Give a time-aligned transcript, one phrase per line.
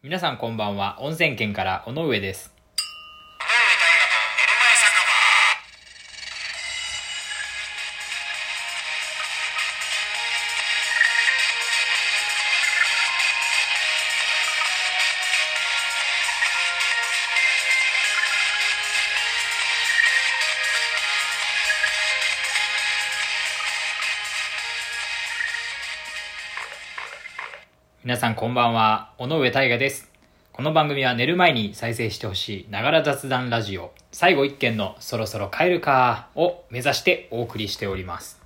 [0.00, 0.98] 皆さんこんばんは。
[1.00, 2.57] 温泉県から尾上です。
[28.08, 29.12] 皆さんこんばんは。
[29.18, 30.10] 尾上大我です。
[30.54, 38.40] この番組は寝る前に再生してほしいながら雑談ラジオ最後一件のそろそろ帰るかを目指してお送りしております。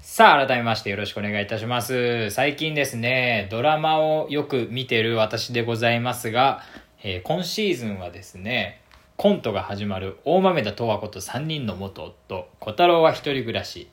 [0.00, 2.30] さあ、改めましてよろしくお願いいたします。
[2.30, 6.64] 最近ですね、ドラマをよく見てる私でございますが、
[7.04, 8.80] えー今シーズンはですね、
[9.16, 13.88] コントが始まる大豆田十和子と3人の元夫、小太郎は一人暮らし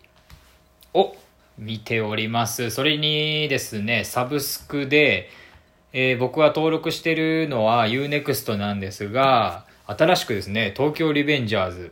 [0.95, 1.15] を
[1.57, 2.69] 見ております。
[2.69, 5.29] それにですね、サブスクで、
[5.93, 11.91] えー僕が登録してるのは UNEXT なんですが、新しくですね、東京リベンジャーズ、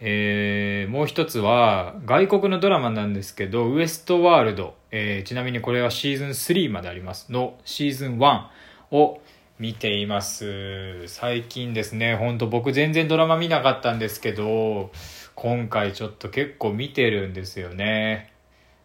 [0.00, 8.42] えーもう一つは外国のドラマなんですけど、ウエストワールド、えーちなみにこれはシーズン3までありますのシーズン1
[8.90, 9.20] を
[9.60, 11.06] 見ています。
[11.06, 14.90] 最近ですね、ほんと僕全然ドラマ見なかったんですけど、
[15.36, 18.33] 今回ちょっと結構見てるんですよね。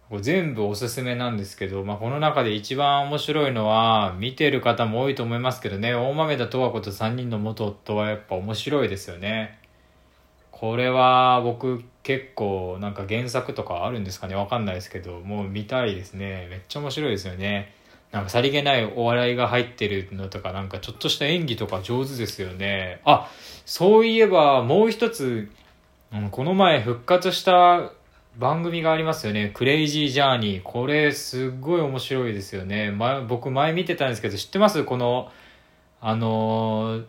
[0.10, 9.60] これ全部おすすめなんですけど、まあ、この中で一番面白いのは、見てる方も多いと思いますけどね、大豆田十和子と3人の元夫はやっぱ面白いですよね。
[10.52, 14.36] これは僕結構なんか原作とかあるんですかね？
[14.36, 16.48] わかんないですけど、もう見たいですね。
[16.50, 17.74] めっちゃ面白いですよね。
[18.12, 23.00] なんかさりげないお笑いが入ってるのとか、なんかちょっとした演技とか上手ですよね。
[23.06, 23.30] あ、
[23.66, 25.52] そういえばもう一つ、
[26.32, 27.92] この前復活した
[28.38, 29.52] 番組がありますよね。
[29.54, 30.62] クレイジージャーニー。
[30.64, 32.92] これすっごい面白いですよね。
[32.92, 34.84] 前僕前見てたんですけど、知ってます？
[34.84, 35.32] この、
[36.02, 37.06] あのー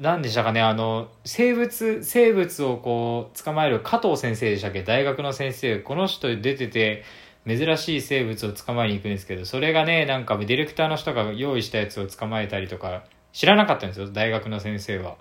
[0.00, 4.82] 何でしたかね、あの、生物、生物をこう、捕まえる加藤先生でしたっけ？
[4.82, 5.80] 大学の先生。
[5.80, 7.04] この人出てて、
[7.46, 13.04] 珍しい生物を捕まえに行くんですけど、それがね、なんかディレクターの人が用意したやつを捕まえたりとか、
[13.34, 15.16] 知らなかったんですよ、大学の先生は。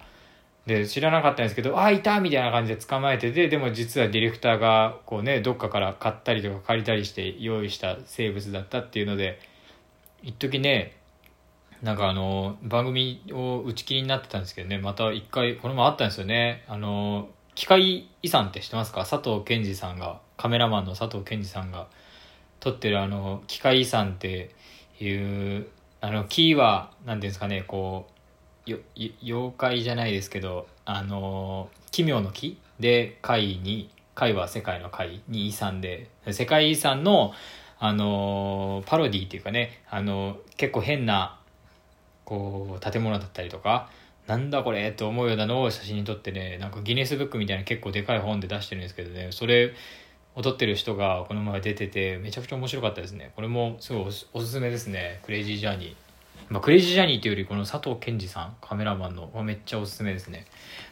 [0.65, 9.39] で、知らなかったんですけど、あ、いたみたいな感じで捕まえてて、でも実はディレクターが、こうね、どっかから買ったりとか借りたりして用意した生物だったっていうので、
[10.21, 10.97] 一時ね、
[11.81, 16.63] なんかあの、番組を打ち切りになってたんですけどね、また一回、これもあったんですよね。
[16.67, 18.99] あの、機械遺産って知ってますか？
[18.99, 21.87] 佐藤健二さんが、カメラマンの佐藤健二さんが
[22.59, 24.51] 撮ってるあの、機械遺産って
[24.99, 25.67] いう、
[26.01, 28.10] あの、木は、なんていうんですかね、こう、
[28.65, 37.33] 妖怪じゃないですけど、あの、奇妙の木で、貝に、貝は世界の貝に遺産で、世界遺産の、
[37.79, 41.37] あの、パロディっていうかね、あの、結構変な、
[42.31, 43.89] こう建物だったりとか
[44.25, 49.73] なんだこれと思うようなのを写真に撮ってねなんかギネスブックみたいな結構でかい本で出してるんですけどねそれ
[50.35, 53.33] を撮ってる人がこの前出ててめちゃくちゃ面白かったですね。
[53.35, 55.19] これもすごいおすすめですね。
[55.25, 55.95] クレイジージャーニー。
[56.51, 60.47] まあ、クレイジージャーニーというよりこの佐藤健二さんカメラマンのめっちゃおすすめですね、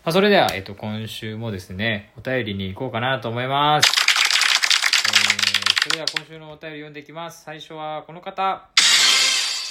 [0.05, 8.67] まあ、それでは、えっと、今週もですねお便りに行こうかなと思います、えーそれでは今週のお便り読んでいきます最初はこの方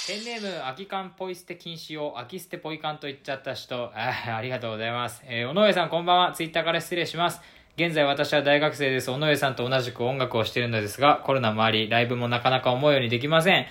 [0.07, 5.21] ペンネーム、空き缶ポイ捨て禁止を、空き捨てポイ缶と言っちゃった人、あありがとうございます。
[5.27, 6.31] えー、尾上さんこんばんは。
[6.31, 7.39] ツイッターから失礼します。
[7.77, 9.09] 現在私は大学生です。
[9.11, 13.67] 尾上さんと同じく音楽をしているのですが、コロナもあり、ライブもなかなか思うようにできません。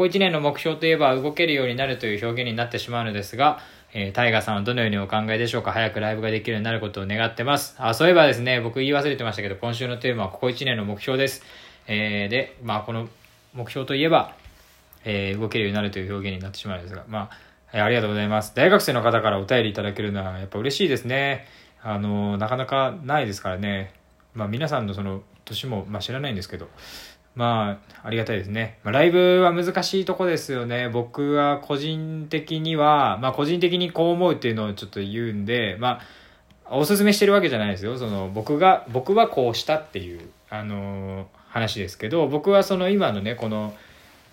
[0.00, 3.60] ここ1年の目標といえば、動けるようになるという表現になってしまうのですが、
[3.92, 5.72] えー、タイガーさんはどのようにお考えでしょうか？
[5.72, 7.74] 早くライブができるようになることを願ってます。
[7.76, 11.42] あ、そういえばですね、僕言い忘れてましたけど、今週のテーマはここ1年の目標です。
[11.86, 13.10] えー、で、まあこの
[13.52, 14.34] 目標といえば、
[15.04, 17.30] えー動けるようになるという表現になってしまうんですが、まあ、
[17.74, 18.54] えーありがとうございます。
[18.54, 21.46] 大学生の方からお便りいただけるのはやっぱ嬉しいですね。
[21.82, 23.92] あの、なかなかないですからね。
[24.32, 26.70] まあ皆さんのその年も、まあ知らないんですけど、
[27.34, 28.78] まあ、ありがたいですね。
[28.82, 30.88] まあ、ライブは難しいとこですよね。
[30.88, 36.00] 僕は個人的には、まあ個人的にこう思うっていうのをちょっと言うんで、ま
[36.64, 37.98] あ、おすすめしてるわけじゃないですよ。
[37.98, 43.74] その僕が、僕はこうしたっていう、あの話ですけど、僕はその今のね、この、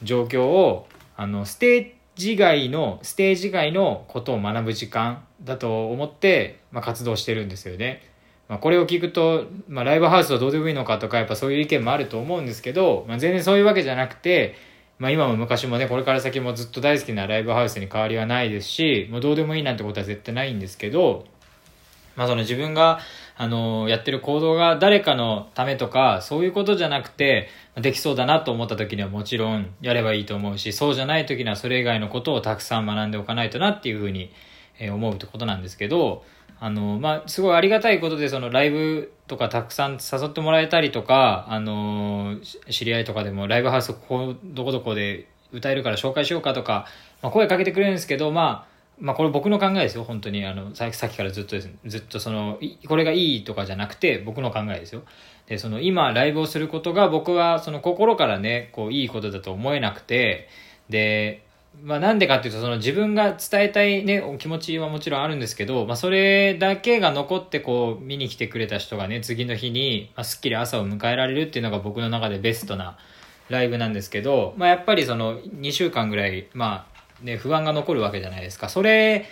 [0.04, 8.04] 状況をあのステージ外のステージ外のことを学ぶ時間だと思って、まあ、活動してるんですよね。
[8.48, 14.56] まあ、これを聞くと、まあ、ライブハウスはどうでもいいのかとかやっぱそういう意見もあると思うんですけど、まあ、全然そういうわけじゃなくて、
[15.00, 21.26] まあ、今も昔もねこれから先もずっと大好きなライブハウスに変わりはないですしもうどうでもいいなんてことは絶対ないんですけど
[22.18, 23.00] まあその自分が、
[23.38, 34.32] あの、やってる行動が誰かのためとか、そういうことじゃなくて、できそうだなと思った時にはもちろんやればいいと思うし、そうじゃない時にはそれ以外のことをたくさん学んでおかないとなっていうふうに
[34.92, 36.26] 思うってことなんですけど、
[36.60, 42.38] あの、まあ、すごいありがたいことで、そのライブとかたくさん誘ってもらえたりとか、あの、
[42.70, 46.88] 知り合いとかでもライブハウスここ、どこどこで歌えるから紹介しようかとか、
[47.22, 50.46] まあ、声かけてくれるんですけど、まあ、まあこれ僕の考えですよ、本当に。
[50.46, 55.04] あの、さっきからずっとです、ずっとその、これがいいとかじゃなくて、僕の考えですよ。
[55.48, 60.50] で、その今ライブをすることが僕はその心からね、こういいことだと思えなくて、
[60.90, 61.44] で、
[61.82, 72.98] まあなんでかっていうと、その自分が伝えたいね、気持ちはもちろんあるんですけど、まあそれだけが残ってこう見に来てくれた人がね、次の日に、まあ、すっきり朝を迎えられるっていうのが僕の中でベストな
[73.50, 76.88] ライブなんですけど、まあやっぱりその2週間ぐらい、ま
[77.22, 78.70] あね、不安が残るわけじゃないですか。
[78.70, 79.26] それ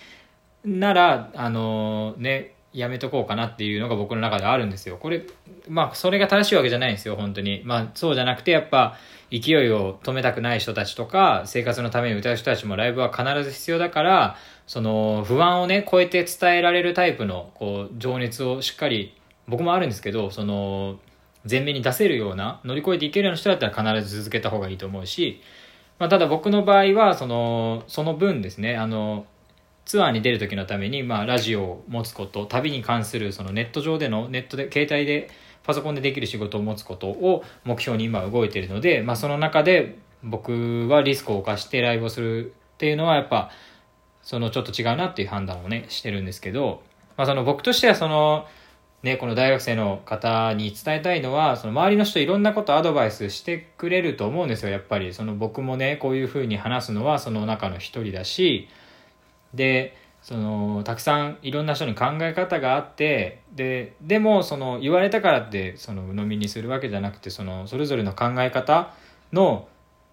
[0.63, 4.97] なら、あのね、やめとこうかなっていうのが僕の中であるんですよ。
[4.97, 5.25] これ、
[5.69, 7.61] まあ、それが正しいわけじゃないんですよ、本当に。
[7.63, 8.97] まあ、そうじゃなくて、やっぱ、
[9.31, 14.35] 勢いを止めたくない人たちとか、生活のために歌う人たちもライブは必ず必要だから、
[14.67, 19.15] その、不安をね、超えて伝えられるタイプの、こう、情熱をしっかり、
[19.47, 20.99] 僕もあるんですけど、その、
[21.49, 25.41] 前面に出せるような、乗り越えていけるような人だったら必ず続けた方がいいと思うし、
[25.97, 29.25] まあ、ただ僕の場合は、その、その分ですね、あの、
[29.85, 35.29] ツアーに出る時のために、まあ、ラジオを持つこと、旅に関する、そのネット上での、ネットで、携帯で、
[35.63, 43.49] パソコンでできる仕事を持つことを目標に今動いているので、まあ、その中で僕はリスクを冒してライブをするっていうのはやっぱ、
[44.21, 46.83] そのちょっと違うなっていう判断をね、してるんですけど、
[47.17, 48.47] まあ、その僕としてはその、
[49.03, 55.13] ね、この大学生の方に伝えたいのは、その周りの人いろんなことアドバイスしてくれると思うんですよ、やっぱり。
[55.13, 58.67] その僕もね、こういうふうに話すのはその中の一人だし、
[59.55, 68.93] で、その、たくさんいろんな人に考え方があって、で、でも、その、言われたからって、その、鵜呑みにするわけじゃなくて、その、それぞれの考え方
[69.31, 69.67] の、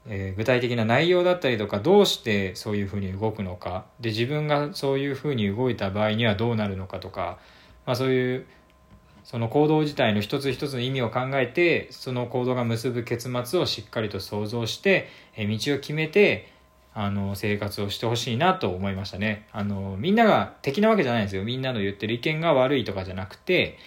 [0.07, 7.39] えー、具体的な内容だったりとか、どうしてそういうふうに動くのか、で、自分がそういうふうに動いた場合にはどうなるのかとか、
[7.87, 8.47] まあそういう
[9.25, 16.53] その行動自体の一つ一つの意味を考えてその行動が結ぶ結末をしっかりと想像してえ道を決めて
[16.95, 19.47] あの生活をしてほしいなと思いましたね。
[19.53, 21.45] あのみんなが敵なわけじゃないんですよ。
[21.45, 23.79] みんなの言ってる意見が悪いとかじゃなくて、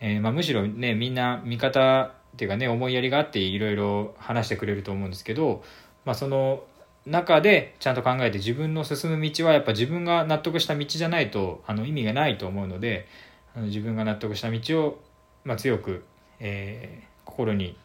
[0.00, 5.62] えー、まあ、むしろねみんな味方っていうかね思いやりがあっていろいろ話してくれると思うんですけど、
[6.04, 6.64] まあ、その
[7.04, 13.06] 中でちゃんと考えて自分の進む道はやっぱ自分が納得した道じゃないとあの意味がないと思うので
[13.54, 15.00] あの自分が納得した道を、
[15.44, 16.04] まあ、強く、
[16.38, 17.76] えー、心に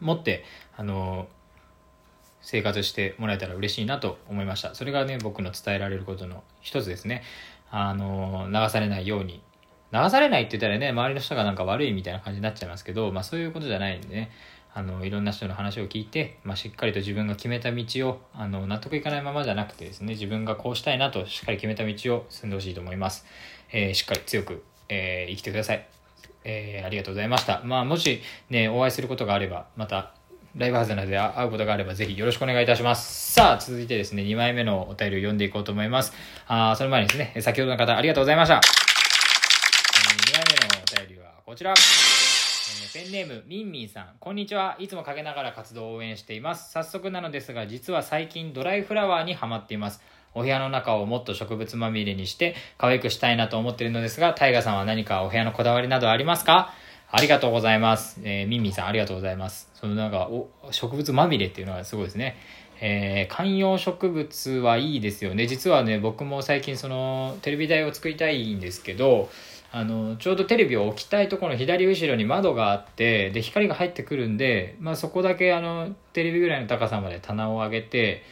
[0.00, 0.44] 持って
[0.76, 1.28] あの
[2.42, 4.74] 生活してもらえたら嬉しいなと思いました。
[4.74, 7.22] それがね僕の伝えられることの一つですね。
[7.70, 9.42] あの流されないように。
[9.92, 14.30] 流されないって言ったらね周りの人がなんか悪いみたいな感じになっちゃいますけど、まあ、そういうことじゃないんでね。
[14.72, 23.26] あのいろんな人の話を聞いて、まあ、しっかりと自分が決めた道をあの納得いかないままじゃなくてですね自分がこうしたいなとしっかり決めた道を進んでほしいと思います、
[23.72, 25.86] えー、しっかり強くえー、生きてください。
[26.44, 27.62] えー、ありがとうございました。
[27.64, 28.20] まあ、もし
[28.50, 30.14] ね、お会いすることがあれば、また、
[30.56, 33.32] ライブハウスなどで会うことがあれば、ぜひよろしくお願いいたします。
[33.32, 36.12] さあ、続いてですね、2枚目のお便りを読んでいこうと思います。
[36.48, 38.56] あその前にですね、先ほどの方、ありがとうございました。
[38.56, 41.74] え、2枚目のお便りはこちら。
[42.92, 50.00] ペンネームみんみんさんこんにちはいつも陰ながら活動を応援しています早速なのですが実は最近ドライフラワーにハマっています
[50.34, 56.72] お部屋の中をもっと植物まみれにして可愛くしたいなと思っているのですが、タイガさんは何かお部屋のこだわりなどありますか？
[57.12, 58.20] ありがとうございます。
[58.22, 59.68] えー、ミミンさんありがとうございます。
[59.74, 62.36] そのなんか、お、植物まみれっていうのはすごいですね。
[62.80, 65.46] えー、観葉植物はいいですよね。
[65.48, 69.28] 実はね、僕も最近その、テレビ台を作りたいんですけど、
[69.72, 78.22] あの、ちょうどテレビを置きたいところの左後ろに窓があって、で、光が入ってくるんで、まあそこだけあの、テレビぐらいの高さまで棚を上げて、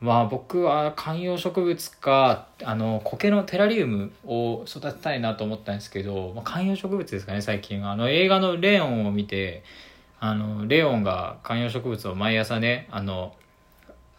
[0.00, 9.62] まあ僕は観葉植物かあの苔のテラリウムを育てたいなと思ったんですけど、まあ、観葉植物ですかね最近あの映画の「レオン」を見て
[10.18, 13.34] あのレオンが観葉植物を毎朝ねあの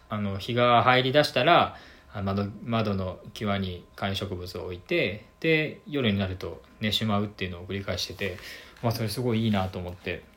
[0.08, 1.76] あの日が入りだしたら
[2.14, 8.36] 窓窓の際に観葉植物を置いてで夜になると寝しまうっていうのを繰り返してて、
[8.82, 10.30] まあ、それすごいいいなと思って。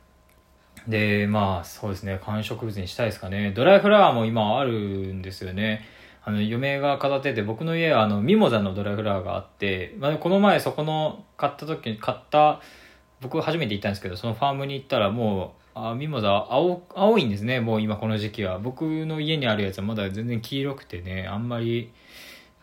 [0.88, 3.52] で、まあ、そうですね、観葉植物にしたいですかね。
[3.52, 5.86] ドライフラワーも今あるんですよね。
[6.24, 12.62] あの、嫁が飾ってて、僕の家はあの、ミモザのドライフラワーがあって、まあ、この前そこの買った時に買った、
[13.22, 18.60] 僕初めて行ったんですけど、そのファームに行ったらもう、あミモザ青、青いんですね、もう今この時期は。
[18.60, 21.92] 僕の家にあるやつはまだ全然黄色くてね、あんまり、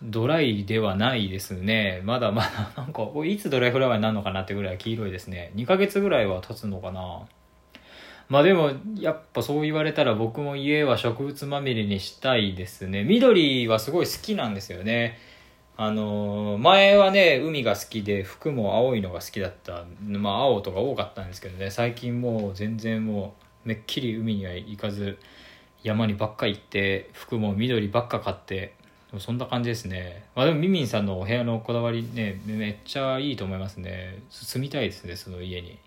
[0.02, 2.00] ドライではないですね。
[2.04, 5.52] まだまだ、なんか、いつドライフラワーになるのかなってぐらい黄色いですね。
[5.54, 7.22] 2ヶ月ぐらいは経つのかな。
[8.32, 13.04] まあでも、やっぱそう言われたら僕も家は植物まみれにしたいですね。
[13.04, 15.18] 緑はすごい好きなんですよね。
[15.76, 19.84] あのー、前はね、海が好きで、服も青いのが好きだった。
[20.00, 23.34] まあ青とか多かったんですけどね、最近もう全然も
[23.66, 25.18] う、めっきり海には行かず、
[25.82, 28.72] 山にばっか行って、服も緑ばっか買って、
[29.18, 30.24] そんな感じですね。
[30.34, 34.22] まあでもミミンさんのお部屋のこだわりね、めっちゃいいと思いますね。
[34.30, 35.78] 住みたいですね、その家に。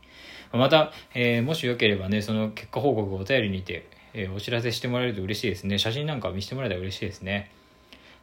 [0.52, 5.78] また、えー、もしよければね、その結果報告をお便りにて、えー、お知らせしてもらえると嬉しいですね。
[5.78, 7.52] 写真なんか見せてもらえたら嬉しいですね。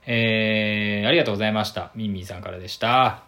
[0.07, 1.93] えー、ありがとうございました。
[1.95, 3.23] ミンミンさんからでした。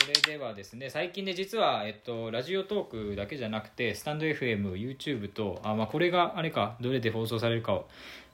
[0.00, 7.86] それではですね、最近ね、実は、えっと、ラジオトークだけじゃなくて、スタンド FM、YouTube と、あ、まあ、これがあれか、どれで放送されるかを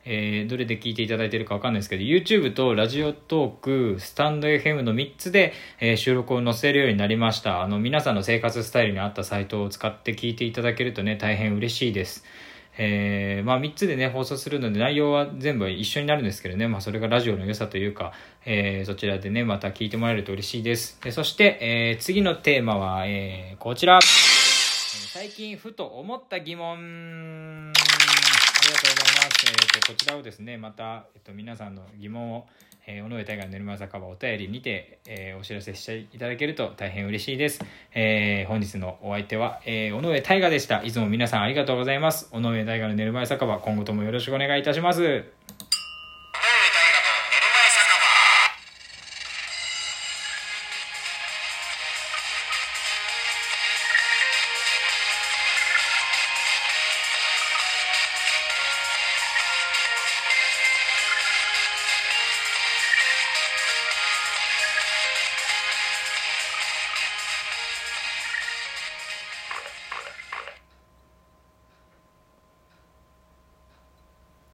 [0.08, 7.62] えー、どれで聞いていただいてるかわかんないですけど、YouTube とラジオトーク、スタンド FM の3つで、えー、収録を載せるようになりました。
[7.62, 12.24] あの、皆さんの生活スタイルに合ったサイトを使って聞いていただけるとね、大変嬉しいです。
[12.78, 18.12] えー、まあ3つでね、放送するので内容は全部一緒になるんですけどね、まあそれがラジオの良さというか、
[18.44, 21.00] えー、そちらでね、また聞いてもらえると嬉しいです。
[21.02, 23.98] でそして、えー、次のテーマは、えー、こちら。
[24.02, 27.72] 最近ふと思った疑問。
[28.66, 29.46] ありがとうございます。
[29.46, 32.46] えっ、ー、と、こちらをですね、また、えっ、と、皆さんの疑問を、
[32.88, 37.60] えー、尾上大河のぬるま酒場お便りにて、えー、お知らせしていただけると大変嬉しいです。
[37.94, 40.82] えー、本日のお相手は、えー、尾上大河でした。
[40.82, 42.28] いつも皆さんありがとうございます。
[42.32, 45.24] 尾上大河のぬる前酒場、今後ともよろしくお願いいたします。